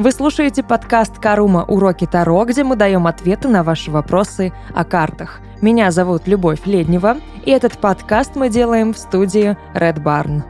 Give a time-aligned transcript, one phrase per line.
[0.00, 1.62] Вы слушаете подкаст «Карума.
[1.62, 5.42] Уроки Таро», где мы даем ответы на ваши вопросы о картах.
[5.60, 10.40] Меня зовут Любовь Леднева, и этот подкаст мы делаем в студии Red Barn.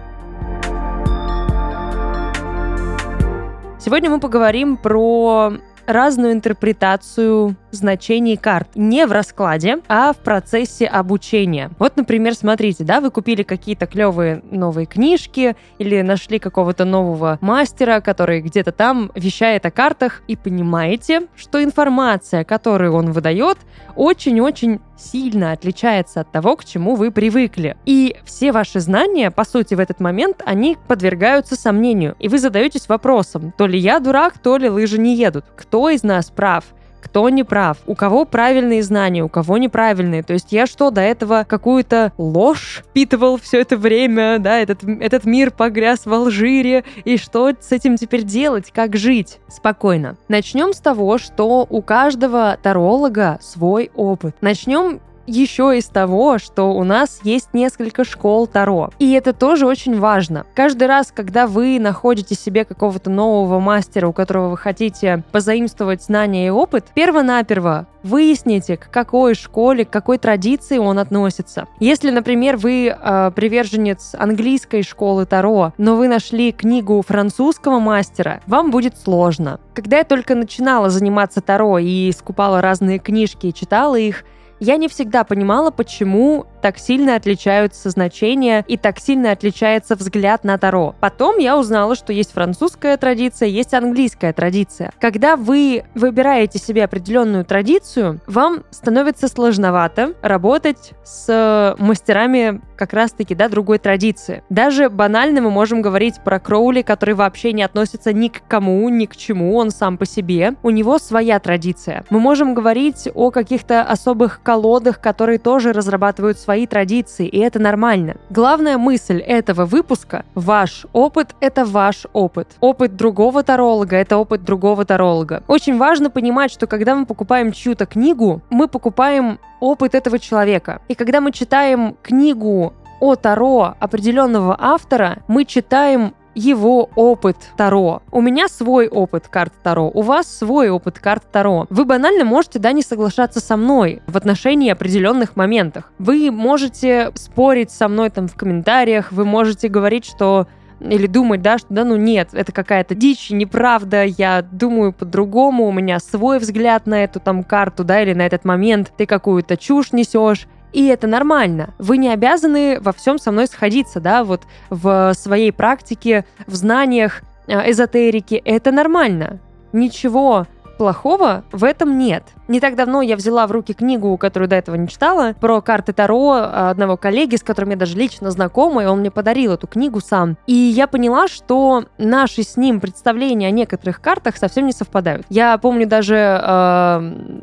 [3.81, 5.55] Сегодня мы поговорим про
[5.85, 8.68] разную интерпретацию значений карт.
[8.75, 11.71] Не в раскладе, а в процессе обучения.
[11.79, 18.00] Вот, например, смотрите, да, вы купили какие-то клевые новые книжки или нашли какого-то нового мастера,
[18.00, 23.59] который где-то там вещает о картах, и понимаете, что информация, которую он выдает,
[23.96, 27.76] очень-очень сильно отличается от того, к чему вы привыкли.
[27.87, 32.17] И все ваши знания, по сути, в этот момент, они подвергаются сомнению.
[32.19, 35.45] И вы задаетесь вопросом, то ли я дурак, то ли лыжи не едут.
[35.56, 36.64] Кто из нас прав?
[37.00, 40.22] Кто не прав, у кого правильные знания, у кого неправильные.
[40.22, 45.25] То есть я что, до этого какую-то ложь впитывал все это время, да, этот, этот
[45.25, 49.39] мир погряз в Алжире, и что с этим теперь делать, как жить?
[49.48, 50.17] Спокойно.
[50.28, 54.37] Начнем с того, что у каждого таролога свой опыт.
[54.41, 58.91] Начнем еще из того, что у нас есть несколько школ Таро.
[58.98, 60.45] И это тоже очень важно.
[60.55, 66.48] Каждый раз, когда вы находите себе какого-то нового мастера, у которого вы хотите позаимствовать знания
[66.48, 71.67] и опыт, перво-наперво выясните, к какой школе, к какой традиции он относится.
[71.81, 78.70] Если, например, вы э, приверженец английской школы Таро, но вы нашли книгу французского мастера, вам
[78.70, 79.61] будет сложно.
[79.75, 84.25] Когда я только начинала заниматься Таро и скупала разные книжки и читала их,
[84.61, 90.58] я не всегда понимала, почему так сильно отличаются значения и так сильно отличается взгляд на
[90.58, 90.94] Таро.
[91.00, 94.92] Потом я узнала, что есть французская традиция, есть английская традиция.
[95.00, 103.48] Когда вы выбираете себе определенную традицию, вам становится сложновато работать с мастерами как раз-таки, да,
[103.48, 104.42] другой традиции.
[104.48, 109.06] Даже банально мы можем говорить про Кроули, который вообще не относится ни к кому, ни
[109.06, 110.54] к чему, он сам по себе.
[110.62, 112.04] У него своя традиция.
[112.10, 118.16] Мы можем говорить о каких-то особых колодах, которые тоже разрабатывают свои традиции, и это нормально.
[118.31, 122.49] Главная мысль этого выпуска– ваш опыт– это ваш опыт.
[122.61, 125.43] Опыт другого таролога– это опыт другого таролога.
[125.47, 130.81] Очень важно понимать, что когда мы покупаем чью-то книгу, мы покупаем опыт этого человека.
[130.88, 138.03] И когда мы читаем книгу о Таро определенного автора, мы читаем его опыт Таро.
[138.11, 141.67] У меня свой опыт карт Таро, у вас свой опыт карт Таро.
[141.71, 145.93] Вы банально можете, да, не соглашаться со мной в отношении определенных моментах.
[145.99, 150.47] Вы можете спорить со мной там в комментариях, вы можете говорить, что
[150.81, 155.73] или думать, да, что да, ну нет, это какая-то дичь, неправда, я думаю по-другому, у
[155.73, 159.93] меня свой взгляд на эту там карту, да, или на этот момент, ты какую-то чушь
[159.93, 160.47] несешь.
[160.72, 161.75] И это нормально.
[161.78, 167.22] Вы не обязаны во всем со мной сходиться, да, вот в своей практике, в знаниях,
[167.47, 168.41] э, эзотерики.
[168.44, 169.41] Это нормально.
[169.72, 170.47] Ничего
[170.81, 172.25] плохого в этом нет.
[172.49, 175.93] Не так давно я взяла в руки книгу, которую до этого не читала, про карты
[175.93, 180.01] Таро одного коллеги, с которым я даже лично знакома, и он мне подарил эту книгу
[180.01, 180.39] сам.
[180.47, 185.27] И я поняла, что наши с ним представления о некоторых картах совсем не совпадают.
[185.29, 187.01] Я помню даже э,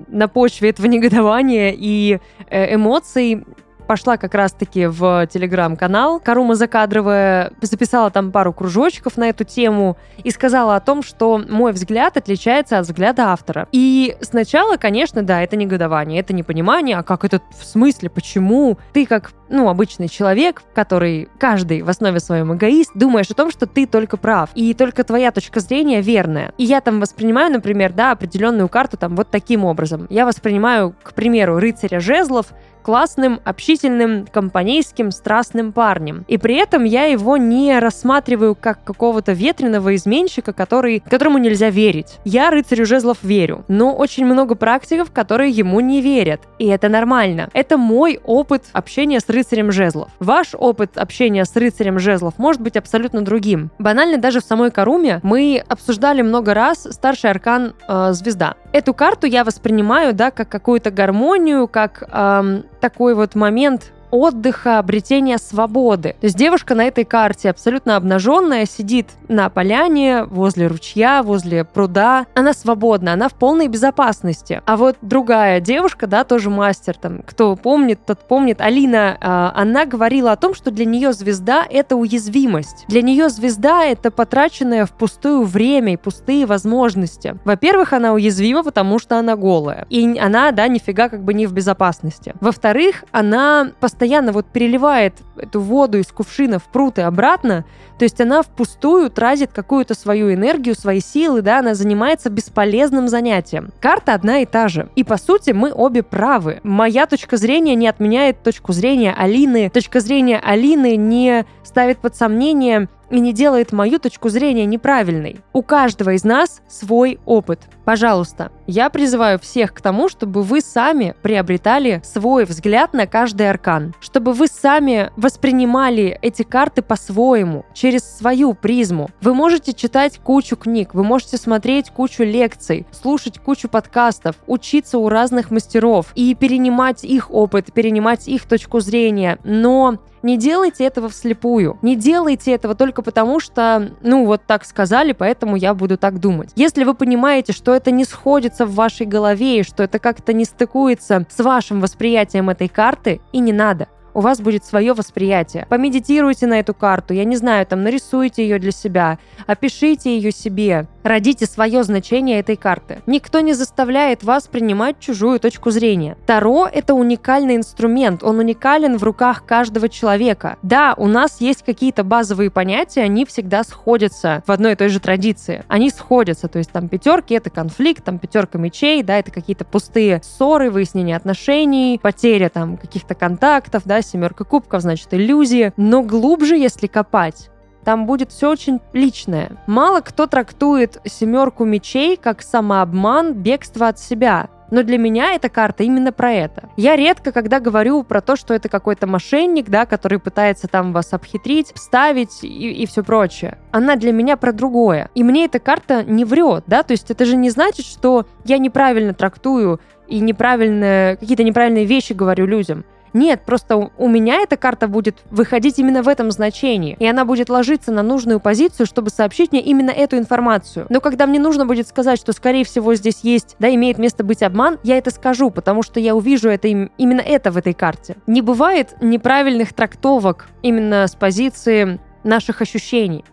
[0.07, 2.17] на почве этого негодования и
[2.49, 3.45] э, эмоций
[3.87, 6.19] пошла как раз-таки в телеграм-канал.
[6.19, 11.71] Карума Закадровая записала там пару кружочков на эту тему и сказала о том, что мой
[11.71, 13.67] взгляд отличается от взгляда автора.
[13.71, 19.05] И сначала, конечно, да, это негодование, это непонимание, а как это в смысле, почему ты
[19.05, 23.85] как, ну, обычный человек, который каждый в основе своем эгоист, думаешь о том, что ты
[23.85, 26.53] только прав, и только твоя точка зрения верная.
[26.57, 30.07] И я там воспринимаю, например, да, определенную карту там вот таким образом.
[30.09, 32.47] Я воспринимаю, к примеру, рыцаря жезлов
[32.87, 36.23] классным, общительным, компанейским, страстным парнем.
[36.29, 42.17] И при этом я его не рассматриваю как какого-то ветреного изменщика, который, которому нельзя верить.
[42.23, 46.39] Я рыцарю жезлов верю, но очень много практиков, которые ему не верят.
[46.59, 47.49] И это нормально.
[47.51, 49.36] Это мой опыт общения с рыцарем
[49.71, 50.09] жезлов.
[50.19, 53.71] Ваш опыт общения с рыцарем жезлов может быть абсолютно другим.
[53.79, 58.55] Банально даже в самой Каруме мы обсуждали много раз старший аркан э, звезда.
[58.71, 65.37] Эту карту я воспринимаю, да, как какую-то гармонию, как эм, такой вот момент отдыха, обретения
[65.37, 66.15] свободы.
[66.19, 72.25] То есть девушка на этой карте абсолютно обнаженная, сидит на поляне, возле ручья, возле пруда.
[72.33, 74.61] Она свободна, она в полной безопасности.
[74.65, 79.85] А вот другая девушка, да, тоже мастер, там, кто помнит, тот помнит, Алина, э, она
[79.85, 82.85] говорила о том, что для нее звезда— это уязвимость.
[82.87, 87.37] Для нее звезда— это потраченное впустую время и пустые возможности.
[87.45, 89.85] Во-первых, она уязвима, потому что она голая.
[89.89, 92.33] И она, да, нифига как бы не в безопасности.
[92.39, 97.65] Во-вторых, она постоянно постоянно вот переливает эту воду из кувшина в пруд обратно,
[97.97, 103.71] то есть она впустую тратит какую-то свою энергию, свои силы, да, она занимается бесполезным занятием.
[103.81, 104.89] Карта одна и та же.
[104.95, 106.59] И по сути мы обе правы.
[106.61, 109.71] Моя точка зрения не отменяет точку зрения Алины.
[109.73, 115.39] Точка зрения Алины не ставит под сомнение и не делает мою точку зрения неправильной.
[115.53, 117.61] У каждого из нас свой опыт.
[117.85, 123.93] Пожалуйста, я призываю всех к тому, чтобы вы сами приобретали свой взгляд на каждый аркан,
[124.01, 129.09] чтобы вы сами воспринимали эти карты по-своему, через свою призму.
[129.21, 135.07] Вы можете читать кучу книг, вы можете смотреть кучу лекций, слушать кучу подкастов, учиться у
[135.07, 141.79] разных мастеров и перенимать их опыт, перенимать их точку зрения, но не делайте этого вслепую.
[141.81, 146.51] Не делайте этого только потому, что, ну, вот так сказали, поэтому я буду так думать.
[146.55, 150.43] Если вы понимаете, что это не сходится в вашей голове, и что это как-то не
[150.43, 153.87] стыкуется с вашим восприятием этой карты, и не надо
[154.17, 155.67] у вас будет свое восприятие.
[155.69, 160.87] Помедитируйте на эту карту, я не знаю, там нарисуйте ее для себя, опишите ее себе,
[161.03, 163.03] родите свое значение этой карты.
[163.05, 166.17] Никто не заставляет вас принимать чужую точку зрения.
[166.25, 170.57] Таро— это уникальный инструмент, он уникален в руках каждого человека.
[170.63, 174.99] Да, у нас есть какие-то базовые понятия, они всегда сходятся в одной и той же
[174.99, 175.63] традиции.
[175.67, 180.21] Они сходятся, то есть там пятерки— это конфликт, там пятерка мечей, да, это какие-то пустые
[180.23, 185.73] ссоры, выяснение отношений, потеря там каких-то контактов, да, семерка кубков, значит, иллюзии.
[185.77, 187.49] Но глубже, если копать,
[187.87, 189.51] там будет все очень личное.
[189.65, 194.49] Мало кто трактует семерку мечей как самообман, бегство от себя.
[194.71, 196.69] Но для меня эта карта именно про это.
[196.75, 201.13] Я редко, когда говорю про то, что это какой-то мошенник, да, который пытается там вас
[201.13, 203.57] обхитрить, вставить и, и все прочее.
[203.71, 205.09] Она для меня про другое.
[205.15, 208.57] И мне эта карта не врет, да, то есть это же не значит, что я
[208.57, 212.83] неправильно трактую и неправильно, какие-то неправильные вещи говорю людям.
[213.17, 217.49] Нет, просто у меня эта карта будет выходить именно в этом значении, и она будет
[217.49, 220.85] ложиться на нужную позицию, чтобы сообщить мне именно эту информацию.
[220.89, 224.43] Но когда мне нужно будет сказать, что, скорее всего, здесь есть, да, имеет место быть
[224.43, 228.17] обман, я это скажу, потому что я увижу это именно это в этой карте.
[228.27, 233.25] Не бывает неправильных трактовок именно с позиции наших ощущений.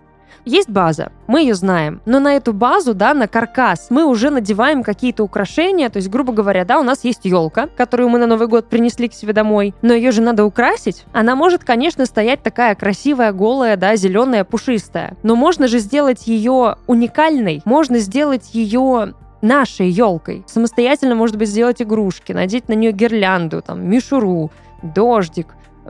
[0.45, 4.83] Есть база, мы ее знаем, но на эту базу, да, на каркас мы уже надеваем
[4.83, 8.47] какие-то украшения, то есть, грубо говоря, да, у нас есть елка, которую мы на Новый
[8.47, 11.05] год принесли к себе домой, но ее же надо украсить.
[11.13, 16.77] Она может, конечно, стоять такая красивая, голая, да, зеленая, пушистая, но можно же сделать ее
[16.87, 19.15] уникальной, можно сделать ее
[19.45, 20.43] нашей елкой.
[20.47, 24.51] Самостоятельно, может быть, сделать игрушки, надеть на нее гирлянду, там, мишуру,
[24.83, 25.49] дождик,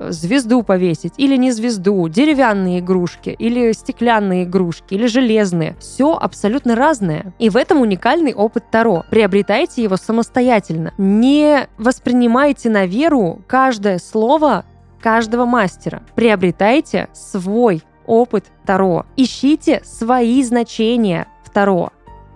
[0.09, 5.77] звезду повесить или не звезду, деревянные игрушки или стеклянные игрушки или железные.
[5.79, 7.33] Все абсолютно разное.
[7.39, 9.05] И в этом уникальный опыт Таро.
[9.11, 10.93] Приобретайте его самостоятельно.
[10.99, 14.65] Не воспринимайте на веру каждое слово
[15.01, 16.03] каждого мастера.
[16.15, 19.05] Приобретайте свой опыт Таро.
[19.17, 21.91] Ищите свои значения в Таро.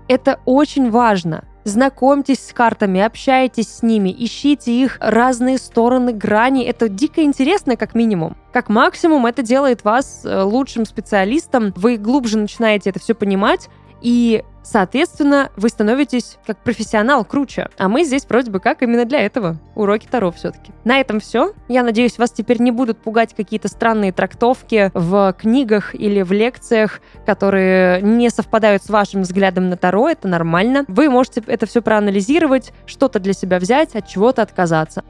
[0.06, 1.44] Это очень важно.
[1.68, 6.64] Знакомьтесь с картами, общайтесь с ними, ищите их разные стороны, грани.
[6.64, 8.36] Это дико интересно, как минимум.
[8.52, 11.74] Как максимум, это делает вас э, лучшим специалистом.
[11.76, 13.68] Вы глубже начинаете это все понимать,
[14.00, 17.70] и Соответственно, вы становитесь как профессионал круче.
[17.78, 19.56] А мы здесь вроде бы как именно для этого.
[19.74, 20.72] Уроки Таро все-таки.
[20.84, 21.54] На этом все.
[21.68, 27.00] Я надеюсь, вас теперь не будут пугать какие-то странные трактовки в книгах или в лекциях,
[27.24, 30.10] которые не совпадают с вашим взглядом на Таро.
[30.10, 30.84] Это нормально.
[30.86, 35.02] Вы можете это все проанализировать, что-то для себя взять, от чего-то отказаться.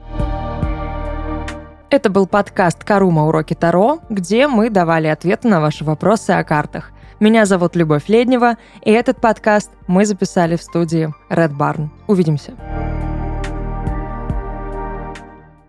[1.89, 3.27] Это был подкаст «Карума.
[3.27, 6.93] Уроки Таро», где мы давали ответы на ваши вопросы о картах.
[7.19, 11.89] Меня зовут Любовь Леднева, и этот подкаст мы записали в студии Red Barn.
[12.07, 12.53] Увидимся.